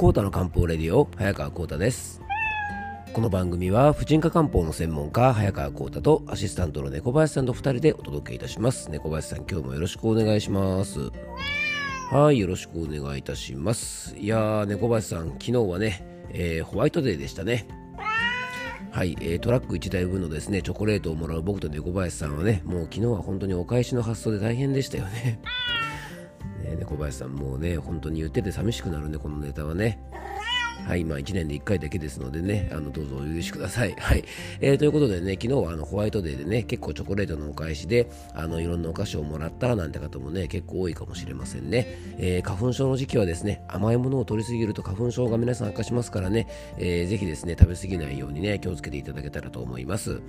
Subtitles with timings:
[0.00, 2.22] コータの漢方レディオ早川コータです。
[3.12, 8.90] この番組は婦人科漢方の専門家早川コータとアシスタントの猫林さんと2人でお届けいたします。
[8.90, 11.10] 猫林さん今日もよろしくお願いします。
[12.10, 14.16] はいよろしくお願いいたします。
[14.16, 17.68] いやー猫林さん昨日はね、えー、ホワイトデーでしたね。
[18.92, 25.42] はい、えー、トラック1台分のですねチョコレートをもらう僕と猫林さんはねもう昨日は本当にお返しの発想で大変でしたよね。
[26.70, 30.00] ね猫林さんもうね本当に言ってて寂しくなるねこのネタはね
[30.86, 33.94] はい、まあ1年で1回だけですのでね、あのどうぞお許しください。
[34.00, 34.24] はい、
[34.60, 41.86] えー、ということでね、昨日はあのホワイトデーでね、結構チョコレートのお返しで、あのいろんなお菓子をもらったなんて方もね、結構多いかもしれませんね。
[42.18, 46.48] えー、花粉症の時期はですね、甘いものを取りすぎると花粉症が皆さん悪化しますからね、
[46.78, 50.20] えー、ぜひですね、食べ過ぎないようにね、気をつけていただけたらと思います。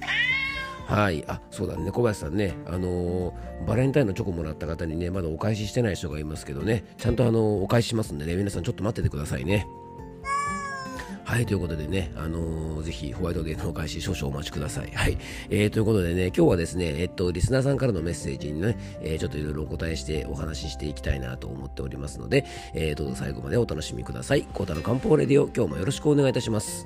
[0.91, 9.65] はい、あそうだね、小林さんね、あのー、バレンタインのチョコもらった方にね、まだお返ししてない人がいますけどね、ちゃんとあのお返ししますんでね、皆さんちょっと待っててくださいね。
[11.23, 14.91] はい、ということでね、あのー、ぜひホワイトデーのお返し少々お待ちください。
[14.91, 15.17] はい、
[15.49, 24.41] えー、ということでね、今日はですね、えっと、リスナーさんからのメッセージにね、えー、ちょっといろいろお答えしてお話ししていきたいなと思っておりますので、えー、どうぞ最後までお楽しみください。
[24.41, 26.85] コータの漢方レディオ、今日もよろしくお願いいたします。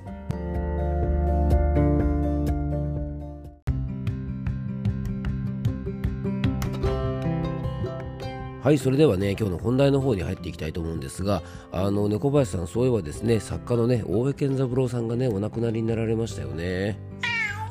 [8.65, 16.97] はいそれではね今日の本題の方に入っていきたいと思うんですがあの猫林さんそういえばですね作家のね大江健三郎さんがねお亡くなりになられましたよね。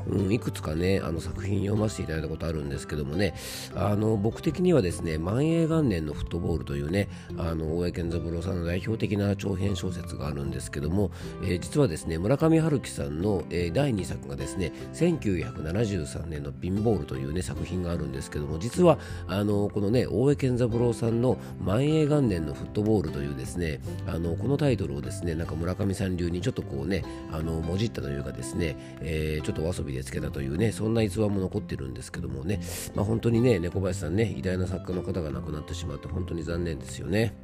[0.08, 3.34] うん、いくつかねあの作品読ませていただいたことあるんですけどもね。
[3.74, 11.10] あの僕的にはですね万栄元年のフットボールというねあの大江健三郎さんの代表的な長編小説があるんですけども、
[11.42, 32.60] えー、実はですね村上春樹さんの、えー、第2作がですね1973年のピンボールというね作品があるんですけども実はあのこのね大江健三郎さんの万栄元年のフットボールというですねあのこのタイトルをですねなんか村上さん流にちょっとこうねあのもじったというかですね、えー、ちょっとお遊びでつけたというねそんな逸話も残ってるんですけどもね、
[32.94, 37.34] まあ、本当にね猫林さんね偉大な作家の方が亡くなってしまって本当に残念ですよね。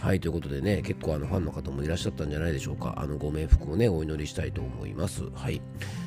[0.00, 2.94] はい、ということでね、結構あのファンの方もいらっしゃったんじゃないでしょうか。
[2.96, 5.24] あのご冥福をね、お祈りしたいと思います。
[5.34, 5.60] はい。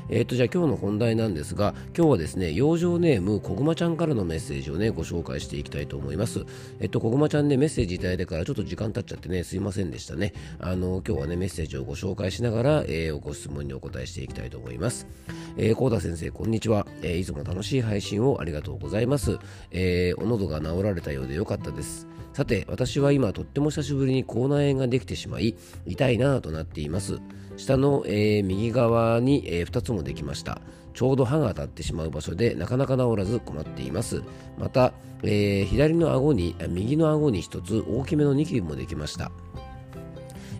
[0.10, 6.46] えっ、ー、と、じゃあ今日の本題なんですが、今日はですね、養生ネーム、こぐまちゃんからのメッセージをね、ご紹介していきたいと思います。
[6.80, 10.34] えっと、こぐまちゃんね、メッセージいただいてからちょっと時間経っちゃってね、すいませんでしたね。
[10.60, 15.08] あの、今日はね、メッセージをご紹介しながら、えー、ご質問にお答えしていきたいと思います。
[15.58, 16.86] えー、コーダ先生、こんにちは。
[17.02, 19.38] えー、いつも楽しい配信をありがとうございます。
[19.72, 22.08] えー、お喉が治られたようでよかったです。
[22.34, 27.20] さて私は今とっても久しぶりに口内炎ができてしまい痛いなぁとなっています
[27.58, 30.62] 下の、えー、右側に、えー、2つもできました。
[30.94, 34.24] ちょうど歯が当たってしまう場所でなかなか治らず困っています。
[34.58, 34.94] また、
[35.24, 39.32] えー、左の顎に右の顎に1つ大きめのニキビもできました。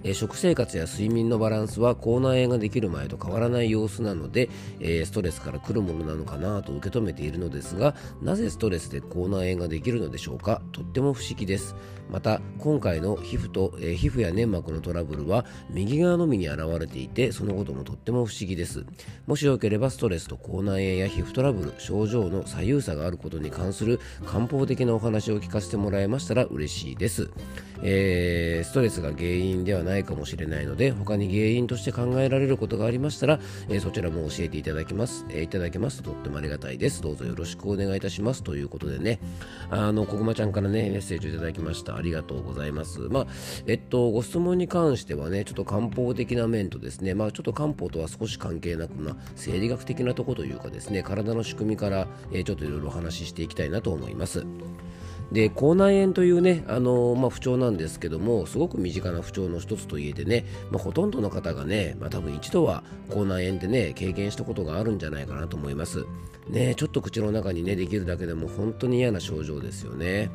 [0.04, 4.50] え食生活や睡眠のバランスは口内炎ができる前と変わらない様子なので、
[4.80, 10.62] えストレスから来るものなのかなと受け止めているのですがなぜストレスで口内炎ができるのでしょうか？
[10.72, 11.76] とっても不思議です。
[12.12, 18.86] また今回の皮膚と、え、皮膚や粘膜のトラブルは右側のみに現れていてそのこともとっても不思議です。
[19.26, 27.32] もしよければストレスと口内炎や皮膚トラブル症状の左右差があることに関する漢方的なお話を聞かせてもらえましたら嬉しいです、
[27.82, 33.40] えー、ストレスが原因ではないないかもしれないので他に原因として考えられることがありましたら、
[33.70, 36.02] えー、そちらも教えていただきます、えー、いただけます。
[36.02, 37.02] ととってもありがたいです。
[37.02, 38.44] どうぞよろしくお願いいたします。
[38.44, 39.20] ということでね。
[39.70, 41.96] あのこぐまちゃんからねメッセージをいただきました。
[41.96, 43.00] ありがとうございます。
[43.00, 43.28] まあ
[43.68, 54.46] えっとご質問に関してはねちょっと漢方的な面とですねまあちょっと漢方とは少し関係なくな生理学的なとこというかですね体の仕組みから、えー、ちょっといろいろお話ししていきたいなと思います。
[55.34, 66.06] で口内炎というね、あの、まあ、不調なんですけどもすごく身近な不調の一つと言えてね、まあ、ほとんどの方がね、まあ、多分一度は口内炎でね経験したことがあるんじゃないかなと思います。
[66.50, 70.30] ねちょっと口の中にねできるだけでも本当に嫌な症状ですよね、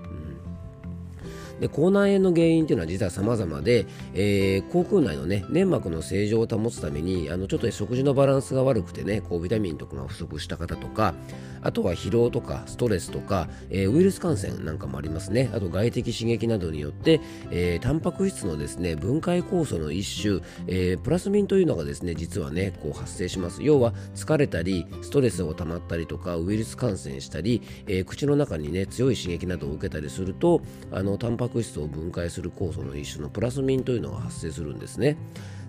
[1.54, 1.60] うん。
[1.60, 11.14] で口内炎の原因というのは実は様々で、えー、口腔内の、ね、粘膜の正常を保つためにあのちょっと食事のバランスが悪くてねこうビタミンとかが不足した方とか
[11.62, 17.20] あとは疲労とかストレスとか、えー、ウイルス感染なんかもありますねあと外的刺激などによって、
[17.50, 30.62] えー、タンパク質のですね分解酵素の一種、えー、プラスミンというのがですね実はねこう発生します要は疲れたりストレスを溜まったりとかウイルス感染したり、えー、口の中にね強い刺激などを受けたりすると
[30.92, 35.16] あのタンパク質を分解する酵素の一種のプラスミンというのが発生するんですね。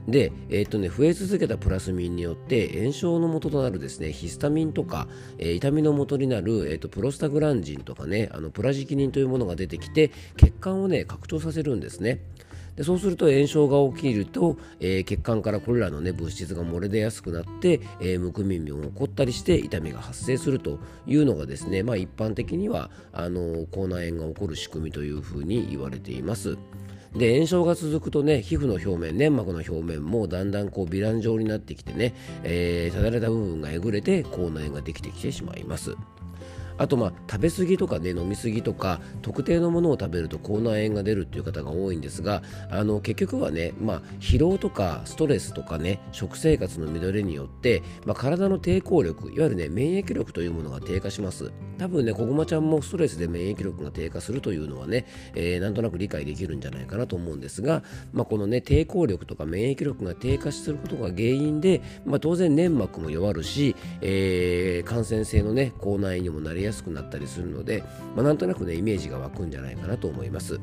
[0.08, 5.08] で、えー、っとね、増え続けたプラスミンによって炎症の元となるですねヒスタミンとか、
[5.38, 12.20] えー、痛みの元になる、えー、っとプロスタグランジンとかねあのプラジキニンというものが出てきて血管をね拡張させるんですね。
[12.76, 26.58] でそうすると炎症が起きると、えー、血管からこれらの、ね、物質が漏れ出やすくなって、えー、むくみも起こったりして痛みが発生するというのがですね、まあ、一般的にはあの口内炎が起こる仕組みというふうに言われています。
[27.16, 32.14] で炎症が続くとね皮膚の表面粘膜の表面もだんだんこうヴィラン状になってきてね、
[32.44, 35.96] えー、ただれた部分がえぐれて口内炎ができてきてしまいます。
[36.80, 42.42] あとまあ食べ過ぎとかね飲み過ぎとか特定のものを食べると口内炎が出るっていう方が多いんですが
[42.72, 51.52] あの結局はね、まあ、疲労とかストレスとかね食生活の乱れによって、まあ、体の抵抗力いわゆるね免疫力というものが低下します。
[51.78, 67.84] 多分ねこぐまちゃんもストレスで免疫力が低下するというのはね、えー、なんとなく理解できるんじゃないかなと思うんですが、まあ、このね抵抗力とか免疫力が低下することが原因で、まあ、当然粘膜も弱るし、えー、感染性のね口内炎にもなりやすくなったりするので、
[68.16, 70.60] まあ、なんとなくねイメージが湧くんじゃないかなと思います。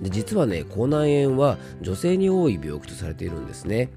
[0.00, 3.90] で実はね口内炎は女性に多い病気とされているんですね。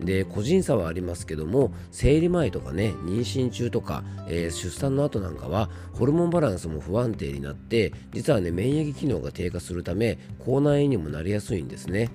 [0.00, 12.10] で個人差はありますけども生理前とかね妊娠中とか、えー、出産の後なんかはホルモンバランスも不安定になって実はね免疫機能が低下するため口内炎にもなりやすいんですね。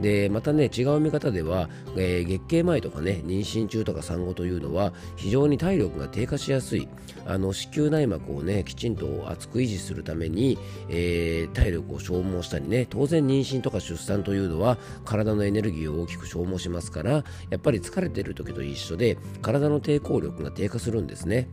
[0.00, 6.88] でまたね違う見方では、えー、月経前とかね妊娠中とか産後というのは非常に体力が低下しやすい
[7.26, 10.58] あの子宮内膜をねきちんと厚く維持するために、
[10.88, 17.24] えー、体力を消耗したりね当然妊娠とか出産というのは体のエネルギーを大きく消耗しますからや
[17.56, 21.48] っぱり疲れている時と一緒で体の抵抗力が低下するんですね。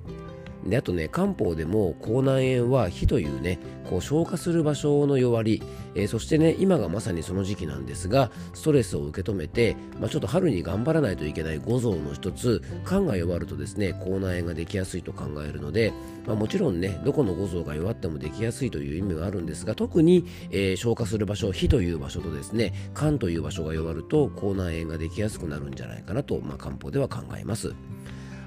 [0.65, 3.59] であとね漢方でも口内炎は火というね
[3.89, 5.61] こう消化する場所の弱り、
[5.93, 15.93] えー、そしてね今がまさにその時期なんですがストレスを受け止めて、まあ、ちょっと春に頑張らないといけない五臓の一つ肝が弱るとですね口内炎ができやすいと考えるので、
[16.25, 27.75] まあ、もちろんねどこの五臓が弱ってもできやすいという意味はあるんですが特に、えー、消化する場所火という場所とですね肝という場所が弱ると口内炎ができやすくなるんじゃないかなと、まあ、漢方では考えます。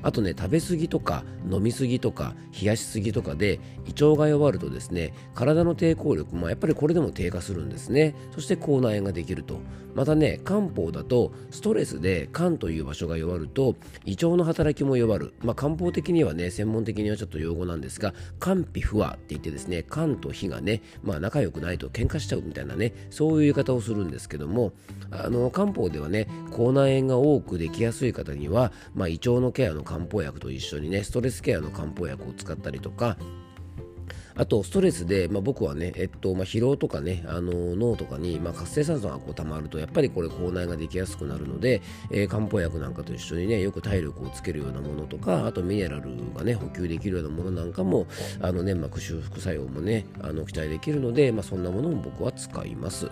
[0.03, 8.15] あとね食べ過ぎとか飲み過ぎとか冷やしすぎとかで胃腸が弱るとですね体の抵抗力もやっぱりこれでも低下するんですね。
[8.35, 9.61] そして口内炎ができると。
[9.95, 13.75] またね漢方だとストレスで肝という場所が弱ると
[14.05, 15.35] 胃腸の働きも弱る。
[15.43, 24.73] まあ漢方的にはね専門的にはちょっと用語なんですが肝脾不和って言ってですね肝と脾がねまあ仲良くないと喧嘩しちゃうみたいなねそういう言い方をするんですけども
[25.11, 33.17] あの漢方ではね口内炎が多くできやすい方には、まあ、胃腸のケアの漢方薬と一緒にねストレスケアの漢方薬を使ったりとか
[34.35, 41.82] あとストレスで、まあ、僕はね、えっとまあ、疲労とかねあの脳とかに、まあ、活性酸素がこう溜まるとやっぱりこれ口内ができやすくなるので、
[42.12, 48.06] えー、漢方薬なんかと一緒にねよく体力をつけるようなものとかあとミネラルがね補給できるようなものなんかも
[48.41, 53.11] あの粘膜修復作用もねあの期待できるので、まあ、そんなものも僕は使います。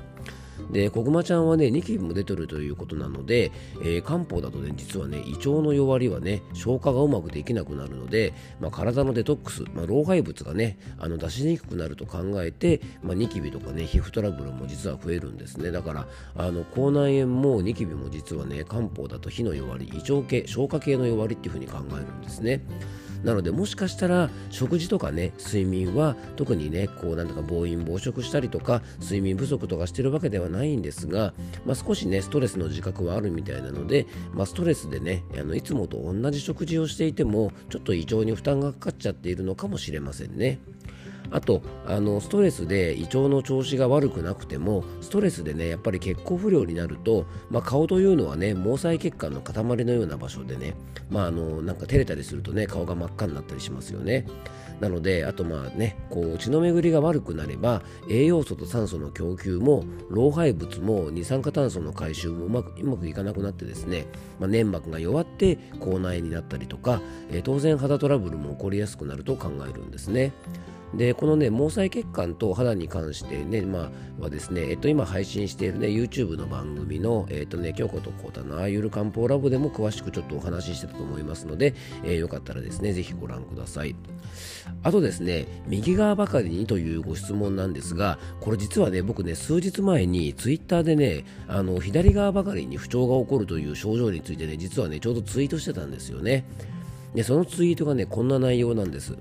[0.71, 15.71] で、こぐまちゃんはね、ニキビも出てるということなので、えー、漢方だとね、実はね、胃腸の弱りはね、消化がうまくできなくなるので、まあ、体のデトックス、まあ、老廃物がね、あの出しにくくなると考えて、まあ、ニキビとかね、皮膚トラブルも実は増えるんですね。
[15.71, 16.07] だから、
[16.37, 22.63] あの口内炎もニキビも実はね、漢方だと火の弱り、胃腸系、消化系の弱りっていうふうに考えるんですね。
[23.27, 40.61] なのでもしかしたら食事とかね睡眠は特にねこうなんとか暴飲暴食したりとか睡眠不足とかしてるわけではないんですが、まあ、少しねストレスの自覚はあるみたいなので、まあ、ストレスでねあのいつもと同じ食事をしていてもちょっと異常に負担がかかっちゃっているのかもしれませんね。
[41.31, 50.75] あとあのストレスで胃腸の調子が悪くなくてもストレスでねやっぱり血行不良になると、まあ、顔というのはね毛細血管の塊のような場所でね、
[51.11, 54.27] まあ、あのなんか照れたりするとね顔が真っ赤になったりしますよね。
[54.81, 64.07] なのであとまあねこう血の巡りが悪くなれば栄養素と酸素の供給も老廃物も二酸化炭素の回収もうまくうまくいかなくなってですね、
[64.39, 70.33] まあ、粘膜が弱って口内炎になったりとか、えー、当然肌トラブルも起こりやすくなると考えるんですね。
[70.95, 73.91] でこのね毛細血管と肌に関してね、ま
[74.21, 81.75] あ、はですね、えっと、今配信しているね YouTube の番組の、えっとね、京子とコータのあゆる漢方ラボでも詳しくちょっとお話ししてたと思いますので、
[82.05, 83.97] えー、よかったらですねぜひご覧ください。
[84.83, 96.45] あとですね右側ばかりにというご質問なんですがこれ実はね僕ね数日前に Twitter でねあの左側ばかりに不調が起こるという症状についてね実はねちょうどツイートしてたんですよね。
[97.15, 99.17] でそのツイートがねこんな内容なんです。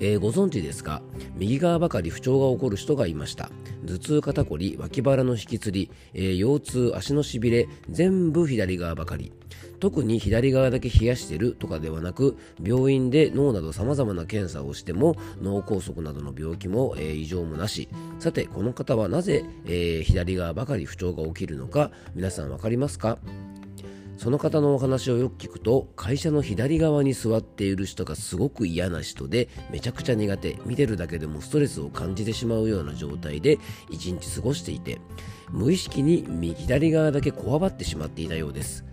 [0.00, 1.02] えー、ご存知ですか？
[1.36, 3.50] 右側ばかり不調が起こる人がいました。
[3.86, 9.32] 頭痛肩こり脇腹の引きつり、えー、腰痛足のしびれ全部左側ばかり。
[9.78, 17.88] 特に左側だけ冷やしてるとかではなく病院で脳などさまざまな検査をしても脳梗塞などの病気も、えー、異常もなし。
[18.18, 23.18] さてこの方はなぜ、え、左側ばかり不調が起きるのか皆さん分かりますか？
[24.16, 33.58] その方のお話をよく聞くと会社の左側に座っている人がすごく嫌な人でめちゃくちゃ苦手見てるだけでもストレスを感じてしまうような状態で
[33.90, 35.00] 一日過ごしていて
[35.50, 38.84] 無意識に左側だけこわばってしまっていたようです。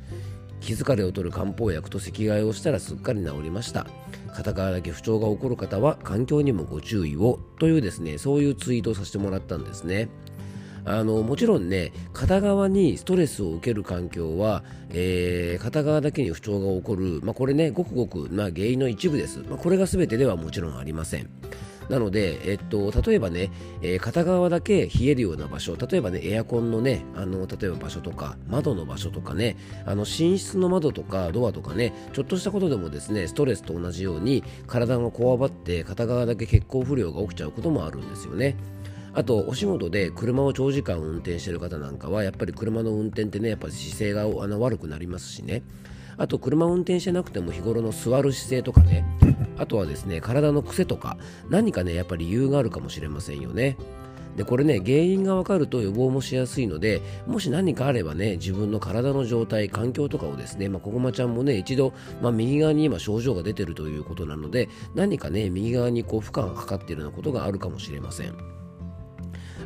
[0.59, 3.85] 気疲れを取る漢方薬と席替えをしたらすっかり治りました。
[4.33, 10.09] 片側だけ不調が起こる方は環境にもご注意をというですねそういうツイートをさせてもらったんですね。
[10.85, 21.29] あのもちろんね片側にストレスを受ける環境は、えー、片側だけに不調が起こる、まあ、これねごくごく、まあ、原因の一部です、まあ、これが全てではもちろんありません
[21.89, 38.55] なので、えっと、例えばね、えー、片側だけ冷えるような場所、例えばね、エアコンのね、あの、例えば場所とか、窓の場所とかね、あの、寝室の窓とかドアとかね、ちょっとしたことでもですね、ストレスと同じように体がこわばって片側だけ血行不良が起きちゃうこともあるんですよね。
[39.13, 45.63] あとお仕事で車を長時間運転してる方なんかはやっぱり車の運転ってねやっぱ姿勢があの悪くなりますしね。
[46.15, 49.05] あと車運転してなくても日頃の座る姿勢とかね。
[49.57, 51.17] あとはですね体の癖とか
[51.49, 53.77] 何かねやっぱり理由があるかもしれませんよね。
[54.35, 68.62] でこれね原因が分かると予防もしやすいのでもし何かあればね自分の体の状態環境とかをですね、まあ、ここまちゃんもね一度、まあ、右側に今症状が出てるということなので何かね右側にこう負荷がかかっているようなことがあるかもしれません。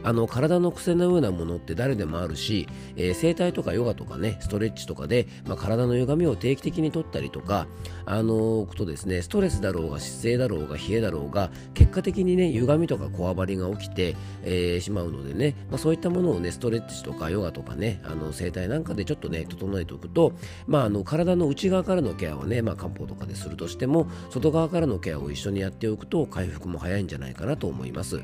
[0.04, 7.68] あの体の癖のようなものって誰でもあるし、えー、整体とかヨガとかねストレッチとかで、まあ、体の歪みを定期的に取ったりとか
[8.06, 20.34] あのー、とですねストレスだろうが姿勢だろうが冷えだろうが結果的にね歪みとかこわばりが起きて、えー、しまうのでね、まあ、そういったものをねストレッチとかヨガとかねあの整体なんかでちょっとね整えておくと、
[20.68, 28.22] まあ、あの体の内側からのケアはね、まあ、漢方とかでするとしても外側からのケアを一緒にやっておくと回復も早いんじゃないかなと思います。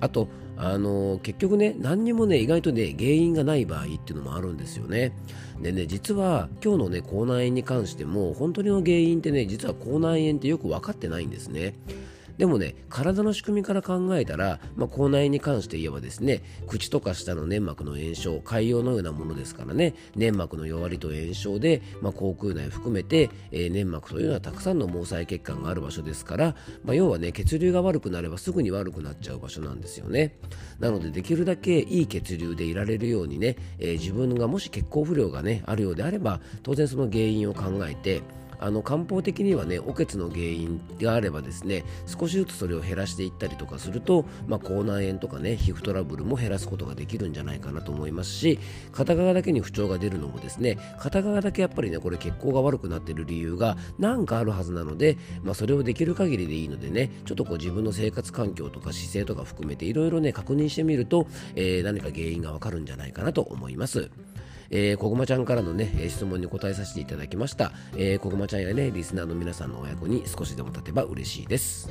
[0.00, 0.28] あと
[0.58, 5.12] あの結局ね何にもね意外とね原因がない場合っていうのもあるんですよね。
[5.60, 11.74] でね実は今日のね口内炎に関しても本当の原因ってね実は口内炎ってよく分かってないんですね。
[12.38, 30.36] でもね体の仕組みから考えたら、まあ、口内に関して言えばですね口とか舌の粘膜の炎症潰瘍のようなものですからね粘膜の弱りと炎症で、まあ、口腔内含めて、えー、粘膜というのはたくさんの毛細血管がある場所ですから、まあ、要はね血流が悪くなればすぐに悪くなっちゃう場所なんですよね。
[30.78, 38.22] なのでできるだけいい血流でいられるようにね、えー、自分がもし血行不良がねあるようであれば当然その原因を考えて
[38.60, 48.58] あの漢方的にはね、おけつの原因があればですね、少しずつそれを減らしていったりとかすると、まあ、口内炎とかね、皮膚トラブルも減らすことができるんじゃないかなと思いますし、
[48.92, 64.10] 片側だけに不調が出るのもですね、片側だけやっぱりね、これ血行が悪くなっている理由が何かあるはずなので、まあ、それをできる限りでいいのでね、ちょっとこう自分の生活環境とか姿勢とか含めていろいろね、確認してみると、えー、何か原因がわかるんじゃないかなと思います。
[64.70, 67.72] えー、こぐまちゃんからのね、質問に答えさせていただきました。
[67.96, 71.90] えー、こぐまちゃんやね、リスナーの皆さんの親子に少しでも立てば嬉しいです。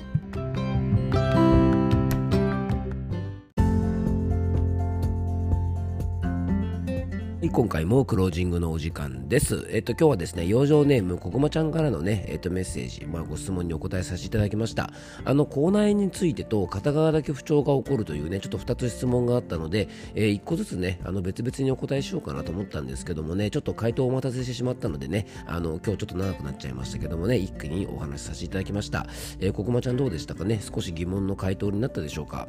[7.45, 9.67] い今回もクロージングのお時間です。
[9.69, 14.89] えっと、今日はですね、養生ネームここまちゃんからのね、えっと、メッセージ、まあ、ご質問にお答えさせていただきました。
[15.23, 29.05] あの、口内炎についてと片側だけ不調が起こるというね、ちょっと2つ質問があったので、えー、1個ずつね、あの、別々にお答えしようかなと思ったんですけどもね、ちょっと回答をお待たせしてしまったのでね、あの、今日ちょっと長くなっちゃいましたけどもね、一気にお話しさせていただきました。
[29.39, 30.59] えー、ここまちゃんどうでしたかね？
[30.61, 32.47] 少し疑問の回答になったでしょうか？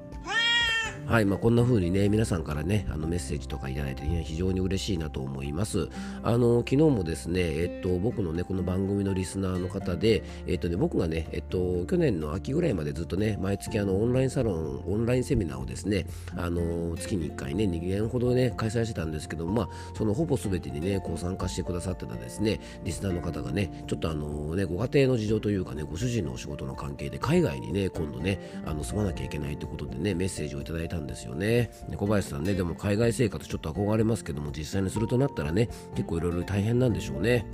[1.09, 5.89] はい、まあ、こんな風にね、皆さんからね、あのメッセージとかいただいて、非常に嬉しいなと思います。
[6.25, 31.71] あの、昨日もですね、えっと、僕のね、この番組のリスナーの方で、えっとね、僕がね、えっと、去年の秋ぐらいまでずっとね、毎月あの、オンラインサロン、オンラインセミナーをですね、あの、月に1回ね、2年ほどね、開催してたんですけど、まあ、そのほぼ全てにね、こう参加してくださってたですね、リスナーの方がね、ちょっとあの、ね、ご家庭の事情というかね、ご主人のお仕事の関係で、海外にね、今度ね、あの、住まなきゃいけないということでね、メッセージをいただいたんですよね。
[31.97, 37.47] 小林さんねでも海外生活ちょっと憧れますけども実際にするとなったらね結構いろいろ大変なんでしょうね。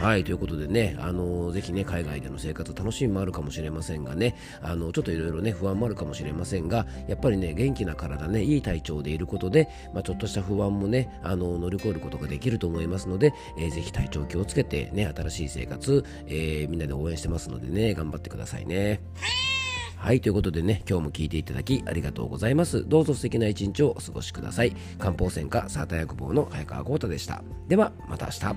[0.00, 19.00] はいということでね、あのぜひね海外での生活楽しみもあるかもしれませんがねあのちょっといろいろね不安もあるかもしれませんがやっぱりね元気な体ねいい体調でいることで、まあ、ちょっとした不安もねあの乗り越えることができると思いますので、えー、ぜひ体調気をつけてね新しい生活、え、みんなで応援してますのでね頑張ってくださいね。
[20.04, 22.86] はいということでね今日も聞いていただきありがとうございます。
[22.86, 24.76] どうぞ素敵な一日をお過ごしください。
[24.98, 27.42] 漢方専科サータ薬房の早川浩太でした。
[27.68, 28.54] ではまた明日。